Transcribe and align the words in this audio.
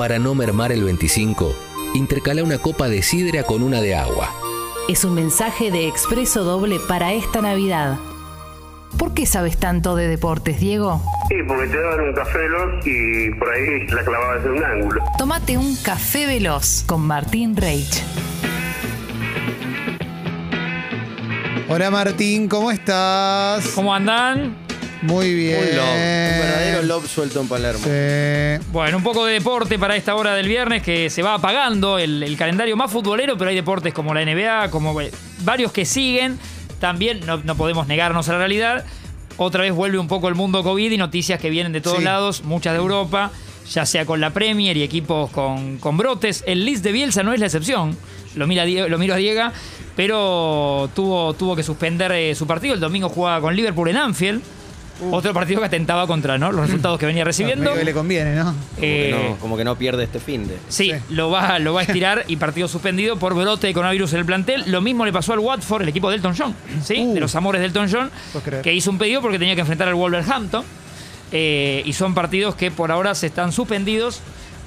Para 0.00 0.18
no 0.18 0.34
mermar 0.34 0.72
el 0.72 0.82
25, 0.82 1.54
intercala 1.92 2.42
una 2.42 2.56
copa 2.56 2.88
de 2.88 3.02
sidra 3.02 3.42
con 3.42 3.62
una 3.62 3.82
de 3.82 3.94
agua. 3.94 4.30
Es 4.88 5.04
un 5.04 5.14
mensaje 5.14 5.70
de 5.70 5.88
expreso 5.88 6.42
doble 6.42 6.78
para 6.88 7.12
esta 7.12 7.42
Navidad. 7.42 7.98
¿Por 8.98 9.12
qué 9.12 9.26
sabes 9.26 9.58
tanto 9.58 9.96
de 9.96 10.08
deportes, 10.08 10.58
Diego? 10.58 11.02
Sí, 11.28 11.34
porque 11.46 11.66
te 11.66 11.78
daban 11.78 12.00
un 12.00 12.14
café 12.14 12.38
veloz 12.38 12.86
y 12.86 13.30
por 13.32 13.50
ahí 13.50 13.86
la 13.88 14.02
clavabas 14.02 14.42
en 14.46 14.52
un 14.52 14.64
ángulo. 14.64 15.04
Tómate 15.18 15.58
un 15.58 15.76
café 15.76 16.24
veloz 16.24 16.82
con 16.86 17.02
Martín 17.02 17.54
Reich. 17.54 18.02
Hola 21.68 21.90
Martín, 21.90 22.48
¿cómo 22.48 22.70
estás? 22.70 23.68
¿Cómo 23.74 23.92
andan? 23.92 24.69
Muy 25.02 25.34
bien. 25.34 25.58
Un 25.58 25.76
lob, 25.76 25.84
un 25.86 26.40
verdadero 26.40 26.82
lob 26.82 27.06
suelto 27.06 27.40
en 27.40 27.48
Palermo. 27.48 27.80
Sí. 27.84 28.64
Bueno, 28.70 28.98
un 28.98 29.02
poco 29.02 29.24
de 29.24 29.34
deporte 29.34 29.78
para 29.78 29.96
esta 29.96 30.14
hora 30.14 30.34
del 30.34 30.46
viernes 30.46 30.82
que 30.82 31.08
se 31.08 31.22
va 31.22 31.34
apagando 31.34 31.98
el, 31.98 32.22
el 32.22 32.36
calendario 32.36 32.76
más 32.76 32.90
futbolero, 32.92 33.38
pero 33.38 33.48
hay 33.50 33.56
deportes 33.56 33.94
como 33.94 34.12
la 34.12 34.24
NBA, 34.24 34.70
como 34.70 35.00
eh, 35.00 35.10
varios 35.40 35.72
que 35.72 35.84
siguen. 35.86 36.38
También 36.80 37.20
no, 37.26 37.38
no 37.38 37.56
podemos 37.56 37.86
negarnos 37.86 38.28
a 38.28 38.32
la 38.32 38.38
realidad. 38.38 38.84
Otra 39.38 39.62
vez 39.62 39.72
vuelve 39.72 39.98
un 39.98 40.08
poco 40.08 40.28
el 40.28 40.34
mundo 40.34 40.62
COVID 40.62 40.90
y 40.92 40.96
noticias 40.98 41.40
que 41.40 41.48
vienen 41.48 41.72
de 41.72 41.80
todos 41.80 41.98
Sí. 41.98 42.04
lados, 42.04 42.44
muchas 42.44 42.74
de 42.74 42.78
Europa, 42.80 43.30
ya 43.70 43.86
sea 43.86 44.04
con 44.04 44.20
la 44.20 44.30
Premier 44.34 44.76
y 44.76 44.82
equipos 44.82 45.30
con, 45.30 45.78
con 45.78 45.96
brotes. 45.96 46.44
El 46.46 46.66
Leeds 46.66 46.82
de 46.82 46.92
Bielsa 46.92 47.22
no 47.22 47.32
es 47.32 47.40
la 47.40 47.46
excepción. 47.46 47.96
Lo, 48.34 48.46
mira, 48.46 48.66
lo 48.66 48.98
miro 48.98 49.14
a 49.14 49.16
Diego, 49.16 49.50
pero 49.96 50.90
tuvo, 50.94 51.32
tuvo 51.34 51.56
que 51.56 51.62
suspender 51.62 52.12
eh, 52.12 52.34
su 52.34 52.46
partido. 52.46 52.74
El 52.74 52.80
domingo 52.80 53.08
jugaba 53.08 53.40
con 53.40 53.56
Liverpool 53.56 53.88
en 53.88 53.96
Anfield. 53.96 54.42
Otro 55.10 55.32
partido 55.32 55.60
que 55.60 55.66
atentaba 55.66 56.06
contra 56.06 56.36
¿no? 56.38 56.52
los 56.52 56.66
resultados 56.66 56.98
que 56.98 57.06
venía 57.06 57.24
recibiendo. 57.24 57.72
Que 57.74 57.84
le 57.84 57.92
conviene, 57.94 58.34
¿no? 58.34 58.44
Como, 58.44 58.56
Eh, 58.80 59.14
que 59.16 59.28
no, 59.30 59.36
como 59.38 59.56
que 59.56 59.64
no 59.64 59.76
pierde 59.76 60.04
este 60.04 60.20
fin 60.20 60.46
de. 60.46 60.56
Sí, 60.68 60.90
Sí. 60.90 60.94
Lo, 61.10 61.30
va, 61.30 61.58
lo 61.58 61.72
va 61.74 61.80
a 61.80 61.84
estirar 61.84 62.24
y 62.28 62.36
partido 62.36 62.68
suspendido 62.68 63.16
por 63.16 63.34
brote 63.34 63.66
de 63.66 63.74
coronavirus 63.74 64.12
en 64.14 64.18
el 64.20 64.24
plantel. 64.26 64.64
Lo 64.66 64.80
mismo 64.80 65.04
le 65.06 65.12
pasó 65.12 65.32
al 65.32 65.38
Watford, 65.38 65.82
el 65.82 65.88
equipo 65.88 66.10
de 66.10 66.16
Elton 66.16 66.34
John, 66.36 66.54
¿sí? 66.84 67.00
Uh. 67.06 67.14
de 67.14 67.20
los 67.20 67.34
amores 67.34 67.60
de 67.60 67.66
Elton 67.68 67.88
John, 67.90 68.10
que 68.62 68.72
hizo 68.74 68.90
un 68.90 68.98
pedido 68.98 69.20
porque 69.22 69.38
tenía 69.38 69.54
que 69.54 69.60
enfrentar 69.62 69.88
al 69.88 69.94
Wolverhampton. 69.94 70.64
Eh, 71.32 71.82
y 71.86 71.92
son 71.92 72.12
partidos 72.14 72.54
que 72.56 72.70
por 72.70 72.90
ahora 72.90 73.14
se 73.14 73.26
están 73.28 73.52
suspendidos 73.52 74.20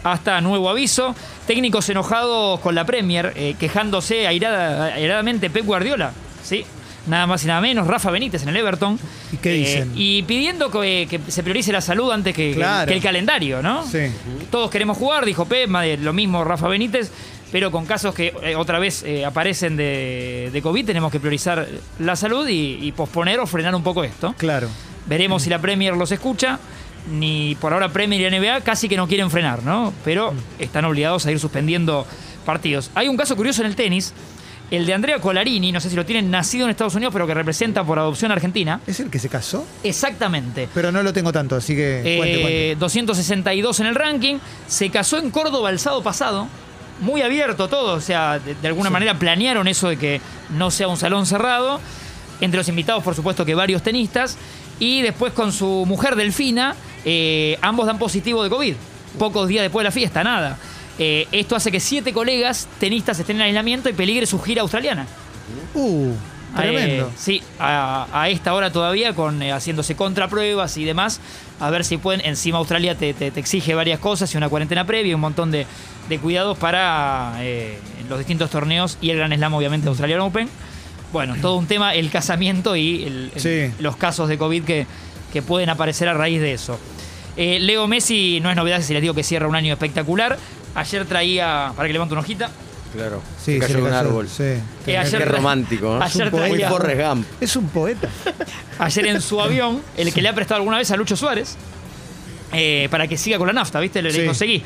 hasta 0.04 0.40
nuevo 0.42 0.70
aviso. 0.70 1.16
Técnicos 1.46 1.90
enojados 1.90 2.60
con 2.62 2.74
la 2.76 2.86
Premier, 2.86 3.34
eh, 3.36 3.56
quejándose 3.60 4.28
airada- 4.28 4.94
airadamente 4.94 5.50
Pep 5.50 5.66
Guardiola, 5.66 6.12
¿sí? 6.44 6.66
Nada 7.06 7.28
más 7.28 7.44
y 7.44 7.48
nada 7.48 7.60
menos, 7.60 7.86
Rafa 7.86 8.12
Benítez 8.12 8.44
en 8.44 8.50
el 8.50 8.58
Everton. 8.58 8.98
¿Y 9.32 9.38
qué 9.38 9.54
Eh, 9.56 9.58
dicen? 9.58 9.92
y 9.96 10.24
pidiendo 10.24 10.72
que, 10.72 11.08
que 11.10 11.20
se 11.30 11.44
priorice 11.44 11.72
la 11.74 11.82
salud 11.82 12.12
antes 12.12 12.34
que, 12.34 12.52
que- 12.52 12.56
Claro. 12.56 12.88
que 12.88 12.94
el 12.96 13.02
calendario, 13.04 13.62
¿no? 13.62 13.86
Sí. 13.86 14.00
Todos 14.50 14.70
queremos 14.72 14.98
jugar, 14.98 15.26
dijo 15.26 15.46
Pep, 15.46 15.68
madre, 15.70 15.98
lo 15.98 16.14
mismo 16.14 16.44
Rafa 16.46 16.68
Benítez, 16.70 17.12
pero 17.52 17.72
con 17.72 17.86
casos 17.86 18.16
que 18.16 18.34
eh, 18.42 18.56
otra 18.56 18.80
vez 18.80 19.04
eh, 19.04 19.26
aparecen 19.26 19.76
de, 19.76 20.50
de 20.54 20.62
COVID, 20.62 20.86
tenemos 20.86 21.12
que 21.12 21.20
priorizar 21.20 21.68
la 22.00 22.16
salud 22.16 22.48
y, 22.48 22.80
y 22.82 22.92
posponer 22.94 23.40
o 23.40 23.48
frenar 23.48 23.76
un 23.76 23.84
poco 23.84 24.04
esto. 24.04 24.34
Claro. 24.38 24.70
Veremos 25.06 25.44
si 25.44 25.50
la 25.50 25.60
Premier 25.60 25.96
los 25.96 26.12
escucha. 26.12 26.60
Ni 27.12 27.56
por 27.60 27.74
ahora 27.74 27.90
Premier 27.90 28.22
y 28.34 28.40
NBA 28.40 28.62
casi 28.62 28.88
que 28.88 28.96
no 28.96 29.10
quieren 29.10 29.30
frenar, 29.30 29.62
¿no? 29.62 29.94
Pero 30.06 30.34
están 30.58 30.86
obligados 30.86 31.26
a 31.26 31.34
ir 31.34 31.38
suspendiendo 31.40 32.08
partidos. 32.46 32.92
Hay 32.96 33.10
un 33.10 33.18
caso 33.18 33.36
curioso 33.36 33.62
en 33.62 33.68
el 33.68 33.76
tenis, 33.76 34.14
el 34.76 34.86
de 34.86 34.94
Andrea 34.94 35.20
Colarini, 35.20 35.72
no 35.72 35.80
sé 35.80 35.90
si 35.90 35.96
lo 35.96 36.06
tienen, 36.06 36.32
nacido 36.32 36.66
en 36.66 36.72
Estados 36.72 36.96
Unidos, 36.96 37.14
pero 37.14 37.28
que 37.28 37.34
representa 37.34 37.84
por 37.84 38.00
adopción 38.00 38.32
a 38.32 38.34
Argentina. 38.34 38.80
¿Es 38.88 39.00
el 39.00 39.10
que 39.10 39.20
se 39.20 39.30
casó? 39.30 39.66
Exactamente. 39.84 40.68
Pero 40.74 40.92
no 40.92 41.04
lo 41.04 41.14
tengo 41.14 41.32
tanto, 41.32 41.56
así 41.56 41.76
que 41.76 42.16
cuente, 42.18 42.36
Eh, 42.40 42.42
cuente. 42.42 42.76
262 42.80 43.80
en 43.82 43.86
el 43.86 43.96
ranking. 43.96 44.36
Se 44.68 44.90
casó 44.90 45.18
en 45.20 45.30
Córdoba 45.30 45.70
el 45.70 45.80
sábado 45.80 46.02
pasado. 46.04 46.48
Muy 47.02 47.22
abierto 47.22 47.68
todo. 47.68 47.94
O 47.96 48.02
sea, 48.02 48.40
de, 48.40 48.56
de 48.56 48.68
alguna 48.68 48.90
manera 48.90 49.18
planearon 49.20 49.68
eso 49.68 49.90
de 49.90 49.98
que 49.98 50.22
no 50.58 50.72
sea 50.72 50.88
un 50.88 50.98
salón 50.98 51.26
cerrado. 51.26 51.80
Entre 52.42 52.58
los 52.58 52.68
invitados, 52.68 53.04
por 53.04 53.16
supuesto, 53.16 53.46
que 53.46 53.56
varios 53.56 53.84
tenistas. 53.84 54.38
Y 54.80 55.02
después 55.02 55.34
con 55.34 55.52
su 55.52 55.86
mujer 55.88 56.16
Delfina, 56.16 56.76
eh, 57.06 57.58
ambos 57.62 57.86
dan 57.86 58.00
positivo 58.00 58.44
de 58.44 58.50
COVID. 58.50 58.76
Pocos 59.20 59.48
días 59.48 59.62
después 59.62 59.84
de 59.84 59.90
la 59.90 59.92
fiesta, 59.92 60.24
nada. 60.24 60.58
Eh, 61.00 61.28
esto 61.32 61.56
hace 61.56 61.72
que 61.72 61.80
siete 61.80 62.14
colegas 62.14 62.68
tenistas 62.80 63.20
estén 63.20 63.38
en 63.38 63.44
aislamiento 63.44 63.90
y 63.90 63.94
peligre 63.94 64.26
su 64.26 64.40
gira 64.40 64.62
australiana. 64.62 65.08
Uh, 65.74 66.12
tremendo. 66.56 67.08
Eh, 67.08 67.12
sí, 67.18 67.42
a, 67.60 68.08
a 68.14 68.30
esta 68.30 68.54
hora 68.54 68.72
todavía, 68.72 69.14
con 69.14 69.42
eh, 69.42 69.52
haciéndose 69.52 69.96
contrapruebas 69.96 70.78
y 70.78 70.86
demás, 70.86 71.20
a 71.60 71.70
ver 71.72 71.84
si 71.84 71.98
pueden. 71.98 72.24
Encima 72.26 72.60
Australia 72.60 72.96
te, 72.96 73.14
te- 73.14 73.32
te 73.32 73.40
exige 73.40 73.74
varias 73.74 74.00
cosas 74.00 74.34
y 74.34 74.38
una 74.38 74.50
cuarentena 74.50 74.86
previa 74.86 75.12
y 75.12 75.14
un 75.16 75.22
montón 75.22 75.50
de, 75.52 75.66
de 76.10 76.20
cuidados 76.20 76.58
para 76.58 77.34
los 78.08 78.18
distintos 78.20 78.50
torneos 78.52 78.98
y 79.02 79.10
el 79.10 79.18
Gran 79.18 79.34
Slam, 79.34 79.54
obviamente, 79.54 79.86
de 79.86 79.90
Australian 79.90 80.20
Open. 80.22 80.48
Bueno, 81.12 81.36
todo 81.42 81.58
un 81.58 81.68
tema, 81.68 81.94
el 81.96 82.10
casamiento 82.12 82.76
y 82.76 83.04
el- 83.04 83.32
el- 83.36 83.42
Sí. 83.42 83.74
los 83.80 83.96
casos 83.98 84.30
de 84.30 84.38
COVID 84.38 84.64
que, 84.64 84.86
que 85.32 85.42
pueden 85.42 85.70
aparecer 85.70 86.08
a 86.08 86.14
raíz 86.14 86.40
de 86.42 86.54
eso. 86.54 86.80
Eh, 87.36 87.60
Leo 87.60 87.88
Messi, 87.88 88.40
no 88.42 88.50
es 88.52 88.56
novedad 88.56 88.82
si 88.82 88.94
les 88.94 89.02
digo 89.02 89.14
que 89.16 89.24
cierra 89.24 89.48
un 89.48 89.56
año 89.56 89.74
espectacular. 89.74 90.38
Ayer 90.76 91.06
traía, 91.06 91.72
para 91.76 91.88
que 91.88 91.94
levante 91.94 92.14
una 92.14 92.22
hojita, 92.22 92.50
Claro. 92.94 93.24
Sí, 93.44 93.54
se 93.56 93.60
cayó 93.60 93.74
se 93.74 93.78
un 93.82 93.86
cayó, 93.90 93.98
árbol. 93.98 94.30
sí. 94.30 94.44
Eh, 94.86 94.98
ayer 95.00 95.18
Qué 95.24 95.26
romántico, 95.26 95.98
¿no? 95.98 96.04
ayer 96.04 96.28
Es 96.28 96.34
un 96.34 96.40
Muy 96.40 96.50
traía- 96.52 96.70
Forrest 96.70 97.02
Gump. 97.02 97.28
Es 97.42 97.56
un 97.56 97.68
poeta. 97.70 98.08
ayer 98.78 99.08
en 99.08 99.20
su 99.22 99.42
avión, 99.42 99.82
el 99.98 100.14
que 100.14 100.22
le 100.22 100.30
ha 100.30 100.36
prestado 100.36 100.58
alguna 100.60 100.78
vez 100.78 100.92
a 100.92 100.96
Lucho 100.96 101.16
Suárez, 101.16 101.56
eh, 102.52 102.88
para 102.92 103.08
que 103.08 103.18
siga 103.18 103.40
con 103.40 103.48
la 103.48 103.54
nafta, 103.54 103.80
¿viste? 103.80 104.00
Le, 104.04 104.12
le 104.12 104.20
Sí. 104.20 104.26
conseguí 104.28 104.64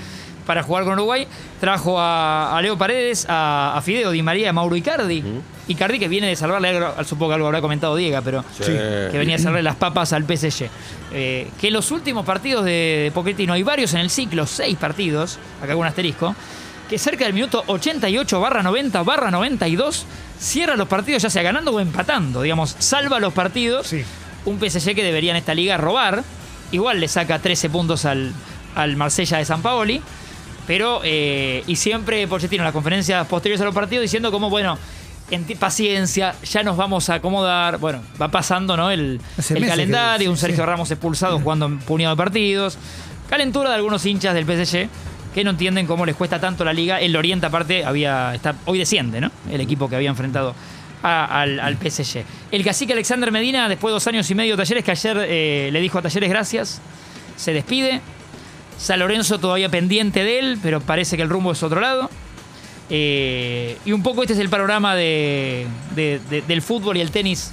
para 0.47 0.63
jugar 0.63 0.85
con 0.85 0.93
Uruguay. 0.93 1.27
Trajo 1.59 1.99
a, 1.99 2.57
a 2.57 2.61
Leo 2.63 2.77
Paredes, 2.77 3.27
a, 3.29 3.73
a 3.77 3.81
Fideo 3.83 4.09
Di 4.11 4.23
María, 4.23 4.49
a 4.49 4.53
Mauro 4.53 4.75
Icardi. 4.75 5.23
Icardi 5.67 5.99
que 5.99 6.07
viene 6.07 6.27
de 6.27 6.35
salvarle, 6.35 6.79
supongo 7.05 7.29
que 7.31 7.35
algo 7.35 7.47
habrá 7.47 7.61
comentado 7.61 7.95
Diego, 7.95 8.19
pero 8.23 8.43
Sí. 8.57 8.63
que 8.71 9.17
venía 9.17 9.35
a 9.35 9.39
salvarle 9.39 9.63
las 9.63 9.75
papas 9.75 10.13
al 10.13 10.23
PSG. 10.23 10.69
Eh, 11.11 11.49
que 11.59 11.67
en 11.67 11.73
los 11.73 11.91
últimos 11.91 12.25
partidos 12.25 12.63
de, 12.65 12.71
de 13.03 13.11
Pochettino, 13.13 13.53
hay 13.53 13.63
varios 13.63 13.93
en 13.93 13.99
el 13.99 14.09
ciclo, 14.09 14.45
seis 14.47 14.77
partidos, 14.77 15.37
acá 15.61 15.73
con 15.73 15.81
un 15.81 15.87
asterisco, 15.87 16.33
que 16.89 16.97
cerca 16.97 17.25
del 17.25 17.33
minuto 17.33 17.63
88 17.67 18.39
barra 18.39 18.63
90 18.63 19.03
barra 19.03 19.29
92 19.29 20.05
cierra 20.39 20.77
los 20.77 20.87
partidos 20.87 21.21
ya 21.23 21.29
sea 21.29 21.41
ganando 21.43 21.71
o 21.71 21.79
empatando, 21.81 22.41
digamos, 22.41 22.75
salva 22.79 23.19
los 23.19 23.33
partidos 23.33 23.87
Sí. 23.87 24.03
un 24.45 24.57
PSG 24.59 24.95
que 24.95 25.03
debería 25.03 25.31
en 25.31 25.37
esta 25.37 25.53
liga 25.53 25.75
robar. 25.77 26.23
Igual 26.71 26.99
le 27.01 27.07
saca 27.09 27.39
13 27.39 27.69
puntos 27.69 28.05
al, 28.05 28.31
al 28.75 28.95
Marsella 28.95 29.37
de 29.37 29.45
San 29.45 29.61
Paoli. 29.61 30.01
Pero, 30.67 30.99
eh, 31.03 31.63
y 31.65 31.75
siempre 31.77 32.27
Pochettino 32.27 32.61
en 32.61 32.65
las 32.65 32.73
conferencias 32.73 33.25
posteriores 33.27 33.61
a 33.61 33.65
los 33.65 33.73
partidos 33.73 34.01
diciendo 34.03 34.31
como, 34.31 34.49
bueno, 34.49 34.77
en 35.31 35.43
paciencia, 35.57 36.35
ya 36.43 36.61
nos 36.63 36.77
vamos 36.77 37.09
a 37.09 37.15
acomodar. 37.15 37.77
Bueno, 37.79 38.01
va 38.21 38.29
pasando, 38.29 38.75
¿no? 38.77 38.91
El, 38.91 39.19
el 39.49 39.65
calendario, 39.67 40.25
que- 40.25 40.29
un 40.29 40.37
Sergio 40.37 40.63
sí. 40.63 40.69
Ramos 40.69 40.91
expulsado 40.91 41.39
jugando 41.39 41.65
un 41.67 41.79
puñado 41.79 42.15
de 42.15 42.17
partidos. 42.21 42.77
Calentura 43.29 43.69
de 43.69 43.75
algunos 43.75 44.05
hinchas 44.05 44.33
del 44.33 44.45
PSG 44.45 44.87
que 45.33 45.43
no 45.43 45.51
entienden 45.51 45.85
cómo 45.87 46.05
les 46.05 46.15
cuesta 46.15 46.39
tanto 46.39 46.63
la 46.65 46.73
liga. 46.73 46.99
El 46.99 47.15
Oriente, 47.15 47.45
aparte, 47.45 47.83
había 47.85 48.33
está, 48.35 48.55
hoy 48.65 48.77
desciende, 48.79 49.19
¿no? 49.21 49.31
El 49.51 49.61
equipo 49.61 49.87
que 49.89 49.95
había 49.95 50.09
enfrentado 50.09 50.55
a- 51.03 51.41
al, 51.41 51.59
al 51.59 51.77
PSG. 51.77 52.23
El 52.51 52.63
cacique 52.63 52.93
Alexander 52.93 53.31
Medina, 53.31 53.67
después 53.69 53.91
de 53.91 53.93
dos 53.93 54.07
años 54.07 54.29
y 54.31 54.35
medio 54.35 54.55
de 54.57 54.63
Talleres, 54.63 54.83
que 54.83 54.91
ayer 54.91 55.17
eh, 55.29 55.69
le 55.71 55.79
dijo 55.81 55.97
a 55.99 56.01
Talleres 56.01 56.29
gracias, 56.29 56.81
se 57.35 57.53
despide. 57.53 58.01
San 58.77 58.99
Lorenzo 58.99 59.39
todavía 59.39 59.69
pendiente 59.69 60.23
de 60.23 60.39
él, 60.39 60.59
pero 60.61 60.79
parece 60.81 61.17
que 61.17 61.23
el 61.23 61.29
rumbo 61.29 61.51
es 61.51 61.63
otro 61.63 61.81
lado. 61.81 62.09
Eh, 62.89 63.77
y 63.85 63.91
un 63.91 64.01
poco 64.03 64.21
este 64.21 64.33
es 64.33 64.39
el 64.39 64.49
panorama 64.49 64.95
de- 64.95 65.67
de- 65.95 66.21
de- 66.29 66.41
del 66.41 66.61
fútbol 66.61 66.95
y 66.97 67.01
el 67.01 67.11
tenis 67.11 67.51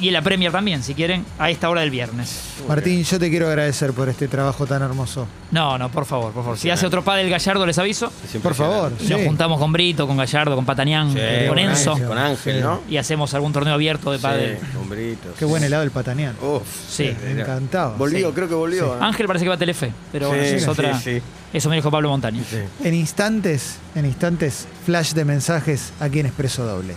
y 0.00 0.08
en 0.08 0.14
la 0.14 0.22
Premier 0.22 0.50
también, 0.52 0.82
si 0.82 0.94
quieren, 0.94 1.24
a 1.38 1.50
esta 1.50 1.68
hora 1.70 1.82
del 1.82 1.90
viernes. 1.90 2.40
Martín, 2.66 3.02
yo 3.04 3.18
te 3.18 3.28
quiero 3.30 3.48
agradecer 3.48 3.92
por 3.92 4.08
este 4.08 4.28
trabajo 4.28 4.66
tan 4.66 4.82
hermoso. 4.82 5.26
No, 5.50 5.76
no, 5.78 5.90
por 5.90 6.06
favor, 6.06 6.32
por 6.32 6.42
favor. 6.42 6.58
Si 6.58 6.70
hace 6.70 6.86
otro 6.86 7.02
padre 7.04 7.22
el 7.22 7.30
Gallardo, 7.30 7.66
les 7.66 7.78
aviso. 7.78 8.10
Por 8.42 8.54
favor. 8.54 8.92
Nos 8.92 9.02
Sí. 9.02 9.14
juntamos 9.26 9.58
con 9.58 9.72
Brito, 9.72 10.06
con 10.06 10.16
Gallardo, 10.16 10.54
con 10.56 10.64
Patanián, 10.64 11.12
Sí, 11.12 11.18
con 11.48 11.58
Enzo. 11.58 11.92
Ángel. 11.92 12.06
Con 12.08 12.18
Ángel, 12.18 12.60
¿no? 12.62 12.80
Y 12.88 12.96
hacemos 12.96 13.34
algún 13.34 13.52
torneo 13.52 13.74
abierto 13.74 14.10
de 14.12 14.18
padre. 14.18 14.58
Sí, 14.60 14.76
hombritos. 14.80 15.34
Qué 15.38 15.44
buen 15.44 15.62
helado 15.62 15.82
el 15.82 15.90
pataneán. 15.90 16.34
Uf. 16.42 16.62
Sí. 16.88 17.14
Me 17.24 17.40
encantaba. 17.42 17.96
Volvió, 17.96 18.28
Sí. 18.28 18.34
creo 18.34 18.48
que 18.48 18.54
volvió. 18.54 18.94
¿eh? 18.94 18.98
Ángel 19.00 19.26
parece 19.26 19.44
que 19.44 19.48
va 19.50 19.56
a 19.56 19.58
Telefe, 19.58 19.92
pero 20.10 20.26
Sí, 20.26 20.30
bueno, 20.30 20.42
eso 20.44 20.56
es 20.56 20.62
sí, 20.62 20.68
otra. 20.68 20.98
sí. 21.00 21.22
Eso 21.52 21.68
me 21.68 21.76
dijo 21.76 21.90
Pablo 21.90 22.08
Montaño. 22.08 22.42
Sí. 22.48 22.56
En 22.82 22.94
instantes, 22.94 23.76
en 23.94 24.06
instantes, 24.06 24.66
flash 24.86 25.12
de 25.12 25.26
mensajes 25.26 25.92
aquí 26.00 26.20
en 26.20 26.26
Expreso 26.26 26.64
Doble. 26.64 26.94